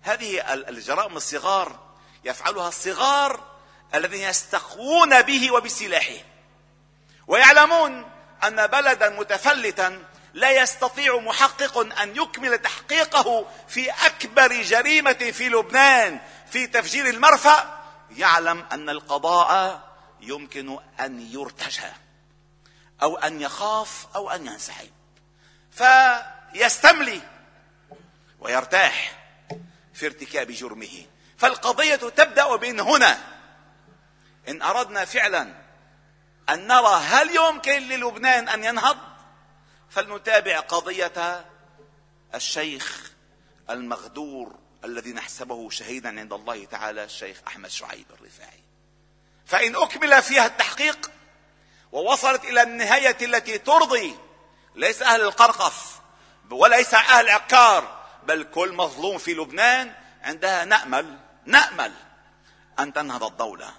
هذه 0.02 0.54
الجرائم 0.54 1.18
الصغار 1.18 1.80
يفعلها 2.24 2.68
الصغار 2.68 3.58
الذين 3.96 4.22
يستقوون 4.22 5.22
به 5.22 5.52
وبسلاحه. 5.52 6.18
ويعلمون 7.28 8.12
أن 8.44 8.68
بلدا 8.68 9.10
متفلتا 9.10 10.04
لا 10.34 10.52
يستطيع 10.52 11.20
محقق 11.20 12.02
أن 12.02 12.16
يكمل 12.16 12.58
تحقيقه 12.58 13.48
في 13.68 13.90
أكبر 13.90 14.62
جريمة 14.62 15.14
في 15.14 15.50
لبنان 15.50 16.20
في 16.52 16.68
تفجير 16.68 17.10
المرفأ. 17.10 17.78
يعلم 18.12 18.66
أن 18.72 18.90
القضاء 18.90 19.82
يمكن 20.22 20.80
أن 21.00 21.22
يرتجى 21.22 21.92
أو 23.02 23.18
أن 23.18 23.42
يخاف 23.42 24.08
أو 24.16 24.32
أن 24.32 24.46
ينسحب. 24.46 24.90
فيستملي 25.72 27.22
ويرتاح 28.40 29.16
في 29.94 30.06
ارتكاب 30.06 30.52
جرمه. 30.52 31.06
فالقضية 31.38 31.96
تبدأ 31.96 32.58
من 32.58 32.80
هنا. 32.80 33.18
إن 34.50 34.62
أردنا 34.62 35.06
فعلا 35.06 35.67
أن 36.50 36.68
نرى 36.68 36.96
هل 36.96 37.36
يمكن 37.36 37.82
للبنان 37.82 38.50
أن 38.50 38.64
ينهض؟ 38.64 38.98
فلنتابع 39.90 40.60
قضية 40.60 41.46
الشيخ 42.36 43.12
المغدور 43.70 44.56
الذي 44.84 45.14
نحسبه 45.14 45.70
شهيدا 45.70 46.20
عند 46.20 46.34
الله 46.34 46.66
تعالى 46.66 47.04
الشيخ 47.04 47.38
أحمد 47.48 47.70
شعيب 47.70 48.06
الرفاعي. 48.12 48.64
فإن 49.46 49.76
أكمل 49.76 50.24
فيها 50.24 50.46
التحقيق 50.46 51.12
ووصلت 51.92 52.46
إلى 52.46 52.62
النهاية 52.62 53.18
التي 53.22 53.58
ترضي 53.58 54.16
ليس 54.76 55.02
أهل 55.02 55.22
القرقف 55.22 56.00
وليس 56.52 56.94
أهل 56.94 57.30
عكار 57.30 58.06
بل 58.24 58.44
كل 58.44 58.74
مظلوم 58.74 59.18
في 59.18 59.34
لبنان 59.34 59.94
عندها 60.22 60.66
نأمل 60.66 61.18
نأمل 61.46 61.94
أن 62.80 62.94
تنهض 62.94 63.24
الدولة. 63.24 63.74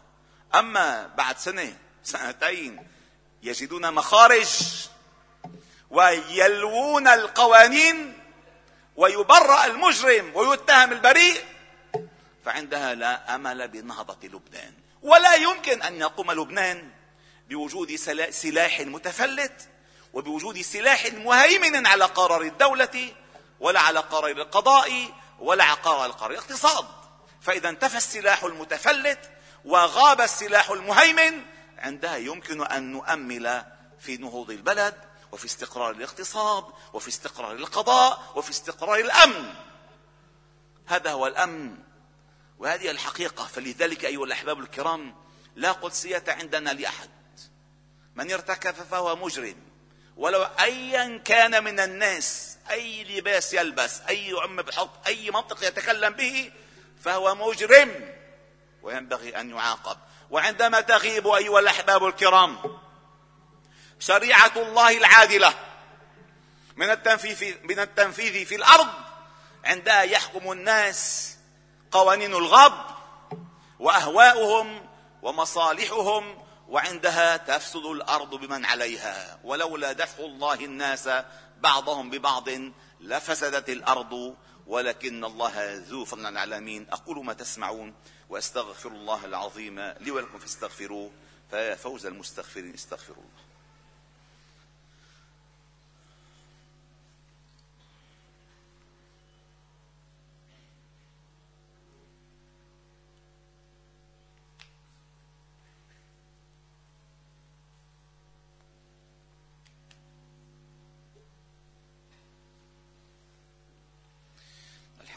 أما 0.54 1.07
بعد 1.07 1.38
سنة 1.38 1.76
سنتين 2.08 2.86
يجدون 3.42 3.94
مخارج 3.94 4.48
ويلوون 5.90 7.08
القوانين 7.08 8.18
ويبرأ 8.96 9.64
المجرم 9.66 10.32
ويتهم 10.34 10.92
البريء 10.92 11.44
فعندها 12.44 12.94
لا 12.94 13.34
أمل 13.34 13.68
بنهضة 13.68 14.28
لبنان. 14.28 14.72
ولا 15.02 15.34
يمكن 15.34 15.82
أن 15.82 16.00
يقوم 16.00 16.32
لبنان 16.32 16.90
بوجود 17.48 17.96
سلاح 18.30 18.80
متفلت 18.80 19.68
وبوجود 20.12 20.60
سلاح 20.60 21.06
مهيمن 21.06 21.86
على 21.86 22.04
قرار 22.04 22.42
الدولة 22.42 23.12
ولا 23.60 23.80
على 23.80 24.00
قرار 24.00 24.30
القضاء 24.30 25.08
ولا 25.38 25.64
على 25.64 25.76
قرار 25.76 26.30
الاقتصاد. 26.30 26.86
فإذا 27.40 27.68
انتفى 27.68 27.96
السلاح 27.96 28.44
المتفلت 28.44 29.30
وغاب 29.64 30.20
السلاح 30.20 30.70
المهيمن 30.70 31.42
عندها 31.78 32.16
يمكن 32.16 32.62
أن 32.62 32.92
نؤمل 32.92 33.62
في 34.00 34.16
نهوض 34.16 34.50
البلد 34.50 34.94
وفي 35.32 35.44
استقرار 35.44 35.90
الاقتصاد 35.90 36.64
وفي 36.92 37.08
استقرار 37.08 37.52
القضاء 37.52 38.32
وفي 38.34 38.50
استقرار 38.50 39.00
الأمن. 39.00 39.54
هذا 40.86 41.12
هو 41.12 41.26
الأمن 41.26 41.78
وهذه 42.58 42.90
الحقيقة. 42.90 43.46
فلذلك 43.46 44.04
أيها 44.04 44.24
الأحباب 44.24 44.60
الكرام 44.60 45.14
لا 45.56 45.72
قدسية 45.72 46.24
عندنا 46.28 46.70
لأحد. 46.70 47.10
من 48.14 48.32
ارتكب 48.32 48.74
فهو 48.74 49.16
مجرم. 49.16 49.56
ولو 50.16 50.42
ايا 50.42 51.18
كان 51.18 51.64
من 51.64 51.80
الناس 51.80 52.56
أي 52.70 53.04
لباس 53.04 53.54
يلبس 53.54 54.00
أي 54.00 54.32
عم 54.42 54.56
بحط 54.56 55.06
أي 55.06 55.30
منطق 55.30 55.64
يتكلم 55.64 56.12
به 56.12 56.52
فهو 57.04 57.34
مجرم. 57.34 58.14
وينبغي 58.82 59.40
أن 59.40 59.50
يعاقب. 59.50 59.98
وعندما 60.30 60.80
تغيب 60.80 61.28
أيها 61.28 61.60
الأحباب 61.60 62.06
الكرام 62.06 62.58
شريعة 63.98 64.52
الله 64.56 64.98
العادلة 64.98 65.54
من 66.76 66.90
التنفيذ 66.90 67.54
من 67.64 67.78
التنفيذ 67.78 68.46
في 68.46 68.54
الأرض 68.54 68.88
عندها 69.64 70.02
يحكم 70.02 70.52
الناس 70.52 71.34
قوانين 71.90 72.34
الغب 72.34 72.84
وأهواؤهم 73.78 74.86
ومصالحهم 75.22 76.42
وعندها 76.68 77.36
تفسد 77.36 77.84
الأرض 77.84 78.34
بمن 78.34 78.64
عليها. 78.64 79.38
ولولا 79.44 79.92
دفع 79.92 80.24
الله 80.24 80.54
الناس 80.54 81.08
بعضهم 81.60 82.10
ببعض 82.10 82.48
لفسدت 83.00 83.68
الأرض 83.68 84.36
ولكن 84.66 85.24
الله 85.24 85.84
ذو 85.88 86.04
فضل 86.04 86.26
على 86.26 86.32
العالمين. 86.44 86.86
أقول 86.92 87.24
ما 87.24 87.32
تسمعون. 87.32 87.94
واستغفر 88.28 88.90
الله 88.90 89.24
العظيم 89.24 89.80
لي 89.80 90.10
ولكم 90.10 90.38
فاستغفروه 90.38 91.10
فيا 91.50 91.74
فوز 91.74 92.06
المستغفرين 92.06 92.74
استغفروا 92.74 93.16
الله. 93.22 93.47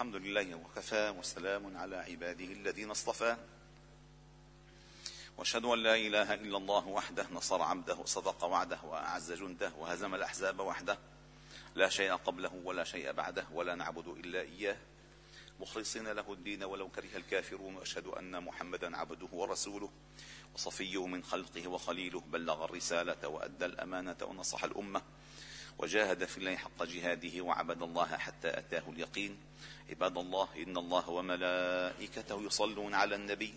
الحمد 0.01 0.15
لله 0.15 0.55
وكفى 0.55 1.09
وسلام 1.09 1.77
على 1.77 1.95
عباده 1.95 2.45
الذين 2.45 2.91
اصطفى. 2.91 3.37
وأشهد 5.37 5.65
أن 5.65 5.79
لا 5.79 5.95
إله 5.95 6.33
إلا 6.33 6.57
الله 6.57 6.87
وحده 6.87 7.27
نصر 7.31 7.61
عبده 7.61 7.95
وصدق 7.95 8.43
وعده 8.43 8.79
وأعز 8.83 9.31
جنده 9.31 9.71
وهزم 9.79 10.15
الأحزاب 10.15 10.59
وحده. 10.59 10.97
لا 11.75 11.89
شيء 11.89 12.13
قبله 12.13 12.53
ولا 12.63 12.83
شيء 12.83 13.11
بعده 13.11 13.45
ولا 13.53 13.75
نعبد 13.75 14.07
إلا 14.07 14.41
إياه. 14.41 14.77
مخلصين 15.59 16.07
له 16.07 16.33
الدين 16.33 16.63
ولو 16.63 16.89
كره 16.89 17.15
الكافرون. 17.17 17.75
وأشهد 17.75 18.07
أن 18.07 18.43
محمدا 18.43 18.97
عبده 18.97 19.27
ورسوله. 19.31 19.89
وصفيه 20.55 21.05
من 21.05 21.23
خلقه 21.23 21.67
وخليله 21.67 22.19
بلغ 22.19 22.65
الرسالة 22.65 23.27
وأدى 23.27 23.65
الأمانة 23.65 24.17
ونصح 24.21 24.63
الأمة. 24.63 25.01
وجاهد 25.77 26.25
في 26.25 26.37
الله 26.37 26.55
حق 26.55 26.83
جهاده 26.83 27.41
وعبد 27.41 27.81
الله 27.83 28.17
حتى 28.17 28.47
أتاه 28.57 28.83
اليقين. 28.89 29.37
عباد 29.89 30.17
الله 30.17 30.47
إن 30.57 30.77
الله 30.77 31.09
وملائكته 31.09 32.43
يصلون 32.43 32.93
على 32.93 33.15
النبي. 33.15 33.53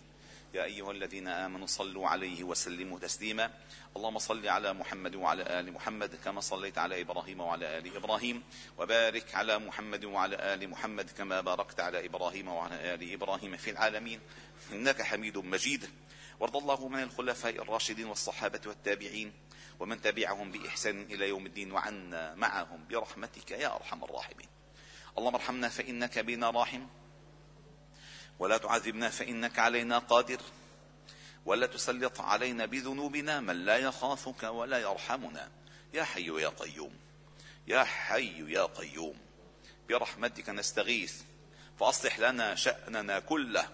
يا 0.53 0.63
أيها 0.63 0.91
الذين 0.91 1.27
آمنوا 1.27 1.67
صلوا 1.67 2.07
عليه 2.07 2.43
وسلموا 2.43 2.99
تسليما. 2.99 3.51
اللهم 3.97 4.19
صل 4.19 4.47
على 4.47 4.73
محمد 4.73 5.15
وعلى 5.15 5.59
آل 5.59 5.71
محمد 5.71 6.15
كما 6.15 6.41
صليت 6.41 6.77
على 6.77 7.01
إبراهيم 7.01 7.41
وعلى 7.41 7.77
آل 7.77 7.95
إبراهيم. 7.95 8.43
وبارك 8.77 9.35
على 9.35 9.59
محمد 9.59 10.05
وعلى 10.05 10.53
آل 10.53 10.69
محمد 10.69 11.09
كما 11.09 11.41
باركت 11.41 11.79
على 11.79 12.05
إبراهيم 12.05 12.47
وعلى 12.47 12.93
آل 12.93 13.13
إبراهيم 13.13 13.57
في 13.57 13.69
العالمين. 13.71 14.19
إنك 14.71 15.01
حميد 15.01 15.37
مجيد. 15.37 15.89
وارض 16.39 16.57
الله 16.57 16.87
من 16.87 17.03
الخلفاء 17.03 17.61
الراشدين 17.61 18.05
والصحابة 18.05 18.61
والتابعين. 18.65 19.33
ومن 19.79 20.01
تبعهم 20.01 20.51
بإحسان 20.51 21.01
إلى 21.01 21.29
يوم 21.29 21.45
الدين 21.45 21.71
وعنا 21.71 22.35
معهم 22.35 22.87
برحمتك 22.89 23.51
يا 23.51 23.75
أرحم 23.75 24.03
الراحمين. 24.03 24.47
اللهم 25.17 25.35
ارحمنا 25.35 25.69
فإنك 25.69 26.19
بنا 26.19 26.49
راحم. 26.49 26.87
ولا 28.39 28.57
تعذبنا 28.57 29.09
فإنك 29.09 29.59
علينا 29.59 29.97
قادر. 29.97 30.39
ولا 31.45 31.67
تسلط 31.67 32.21
علينا 32.21 32.65
بذنوبنا 32.65 33.39
من 33.39 33.65
لا 33.65 33.77
يخافك 33.77 34.43
ولا 34.43 34.77
يرحمنا. 34.77 35.51
يا 35.93 36.03
حي 36.03 36.41
يا 36.41 36.49
قيوم. 36.49 36.93
يا 37.67 37.83
حي 37.83 38.53
يا 38.53 38.63
قيوم. 38.63 39.17
برحمتك 39.89 40.49
نستغيث. 40.49 41.21
فأصلح 41.79 42.19
لنا 42.19 42.55
شأننا 42.55 43.19
كله. 43.19 43.69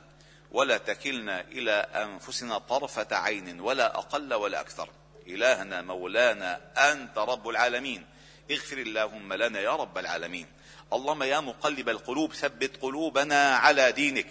ولا 0.51 0.77
تكلنا 0.77 1.41
إلى 1.41 1.71
أنفسنا 1.71 2.57
طرفة 2.57 3.07
عين 3.11 3.59
ولا 3.59 3.97
أقل 3.97 4.33
ولا 4.33 4.61
أكثر. 4.61 4.89
إلهنا 5.27 5.81
مولانا 5.81 6.61
أنت 6.77 7.17
رب 7.17 7.49
العالمين. 7.49 8.05
اغفر 8.51 8.77
اللهم 8.77 9.33
لنا 9.33 9.59
يا 9.59 9.75
رب 9.75 9.97
العالمين. 9.97 10.47
اللهم 10.93 11.23
يا 11.23 11.39
مقلب 11.39 11.89
القلوب 11.89 12.33
ثبت 12.33 12.77
قلوبنا 12.81 13.55
على 13.55 13.91
دينك. 13.91 14.27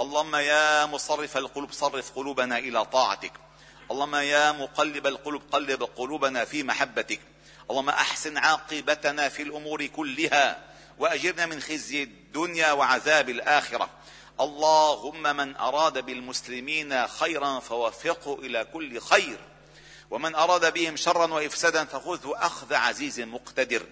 اللهم 0.00 0.36
يا 0.36 0.86
مصرف 0.86 1.36
القلوب 1.36 1.72
صرف 1.72 2.10
قلوبنا 2.10 2.58
إلى 2.58 2.84
طاعتك. 2.84 3.32
اللهم 3.90 4.16
يا 4.16 4.52
مقلب 4.52 5.06
القلوب 5.06 5.42
قلب 5.52 5.82
قلوبنا 5.82 6.44
في 6.44 6.62
محبتك. 6.62 7.20
اللهم 7.70 7.88
أحسن 7.88 8.36
عاقبتنا 8.36 9.28
في 9.28 9.42
الأمور 9.42 9.86
كلها 9.86 10.58
وأجرنا 10.98 11.46
من 11.46 11.60
خزي 11.60 12.02
الدنيا 12.02 12.72
وعذاب 12.72 13.28
الآخرة. 13.28 13.90
اللهم 14.40 15.22
من 15.36 15.56
أراد 15.56 15.98
بالمسلمين 15.98 17.06
خيرا 17.06 17.58
فوفقه 17.58 18.38
إلى 18.38 18.66
كل 18.72 19.00
خير. 19.00 19.38
ومن 20.12 20.34
أراد 20.34 20.72
بهم 20.72 20.96
شرا 20.96 21.26
وإفسادا 21.26 21.84
فخذه 21.84 22.34
أخذ 22.36 22.74
عزيز 22.74 23.20
مقتدر. 23.20 23.86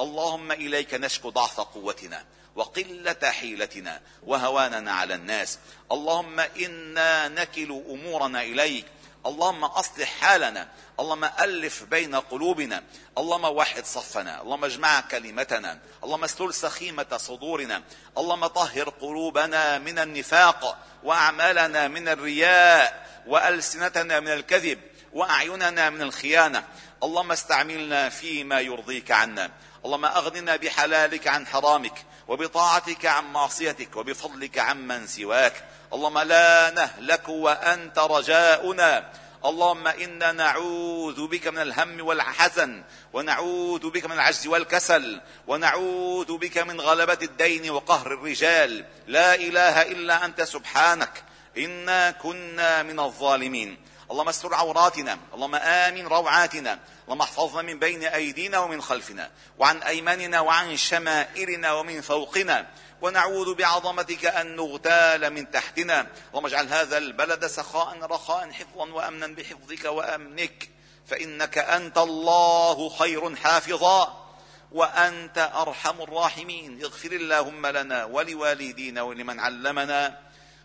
اللهم 0.00 0.52
إليك 0.52 0.94
نشكو 0.94 1.30
ضعف 1.30 1.60
قوتنا 1.60 2.24
وقلة 2.56 3.30
حيلتنا 3.30 4.00
وهواننا 4.22 4.92
على 4.92 5.14
الناس. 5.14 5.58
اللهم 5.92 6.40
إنا 6.40 7.28
نكل 7.28 7.82
أمورنا 7.90 8.42
إليك. 8.42 8.86
اللهم 9.26 9.64
أصلح 9.64 10.08
حالنا. 10.20 10.68
اللهم 11.00 11.24
ألف 11.24 11.82
بين 11.82 12.14
قلوبنا. 12.14 12.82
اللهم 13.18 13.44
وحد 13.44 13.84
صفنا. 13.84 14.42
اللهم 14.42 14.64
اجمع 14.64 15.00
كلمتنا. 15.00 15.78
اللهم 16.04 16.24
اسلل 16.24 16.54
سخيمة 16.54 17.16
صدورنا. 17.16 17.82
اللهم 18.18 18.46
طهر 18.46 18.88
قلوبنا 18.88 19.78
من 19.78 19.98
النفاق 19.98 20.78
وأعمالنا 21.04 21.88
من 21.88 22.08
الرياء 22.08 23.06
وألسنتنا 23.26 24.20
من 24.20 24.28
الكذب. 24.28 24.78
وأعيننا 25.14 25.90
من 25.90 26.02
الخيانة. 26.02 26.64
اللهم 27.02 27.32
استعملنا 27.32 28.08
فيما 28.08 28.60
يرضيك 28.60 29.10
عنا. 29.10 29.50
اللهم 29.84 30.04
أغننا 30.04 30.56
بحلالك 30.56 31.28
عن 31.28 31.46
حرامك 31.46 32.04
وبطاعتك 32.28 33.06
عن 33.06 33.32
معصيتك 33.32 33.96
وبفضلك 33.96 34.58
عمن 34.58 35.06
سواك. 35.06 35.64
اللهم 35.92 36.18
لا 36.18 36.70
نهلك 36.70 37.28
وأنت 37.28 37.98
رجاؤنا. 37.98 39.10
اللهم 39.44 39.86
إنا 39.86 40.32
نعوذ 40.32 41.26
بك 41.26 41.46
من 41.46 41.58
الهم 41.58 42.06
والحزن 42.06 42.82
ونعوذ 43.12 43.90
بك 43.90 44.04
من 44.04 44.12
العجز 44.12 44.46
والكسل 44.46 45.20
ونعوذ 45.46 46.38
بك 46.38 46.58
من 46.58 46.80
غلبة 46.80 47.18
الدين 47.22 47.70
وقهر 47.70 48.06
الرجال. 48.06 48.84
لا 49.06 49.34
إله 49.34 49.82
إلا 49.82 50.24
أنت 50.24 50.42
سبحانك. 50.42 51.24
إنا 51.58 52.10
كنا 52.10 52.82
من 52.82 53.00
الظالمين. 53.00 53.78
اللهم 54.10 54.28
استر 54.28 54.54
عوراتنا 54.54 55.18
اللهم 55.34 55.54
آمن 55.54 56.06
روعاتنا 56.06 56.78
اللهم 57.04 57.20
احفظنا 57.20 57.62
من 57.62 57.78
بين 57.78 58.04
أيدينا 58.04 58.58
ومن 58.58 58.82
خلفنا 58.82 59.30
وعن 59.58 59.82
أيماننا 59.82 60.40
وعن 60.40 60.76
شمائلنا 60.76 61.72
ومن 61.72 62.00
فوقنا 62.00 62.66
ونعوذ 63.02 63.54
بعظمتك 63.54 64.26
أن 64.26 64.56
نغتال 64.56 65.30
من 65.30 65.50
تحتنا. 65.50 66.06
اللهم 66.30 66.46
اجعل 66.46 66.68
هذا 66.68 66.98
البلد 66.98 67.46
سخاء 67.46 67.98
رخاء 68.02 68.50
حفظا 68.50 68.92
وامنا 68.92 69.26
بحفظك 69.26 69.84
وأمنك. 69.84 70.70
فإنك 71.06 71.58
أنت 71.58 71.98
الله 71.98 72.88
خير 72.88 73.36
حافظا 73.36 74.30
وأنت 74.72 75.50
أرحم 75.54 76.02
الراحمين. 76.02 76.84
اغفر 76.84 77.12
اللهم 77.12 77.66
لنا 77.66 78.04
ولوالدينا 78.04 79.02
ولمن 79.02 79.40
علمنا. 79.40 80.23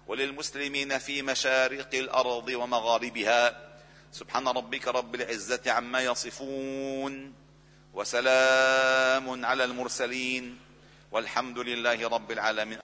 وللمسلمين 0.10 0.98
في 0.98 1.22
مشارق 1.22 1.89
الأرض 1.93 2.50
ومغاربها. 2.50 3.69
سبحان 4.12 4.48
ربك 4.48 4.88
رب 4.88 5.15
العزة 5.15 5.62
عما 5.72 6.02
يصفون 6.02 7.34
وسلام 7.93 9.45
على 9.45 9.63
المرسلين. 9.63 10.58
والحمد 11.12 11.60
لله 11.60 12.10
رب 12.10 12.32
العالمين. 12.32 12.78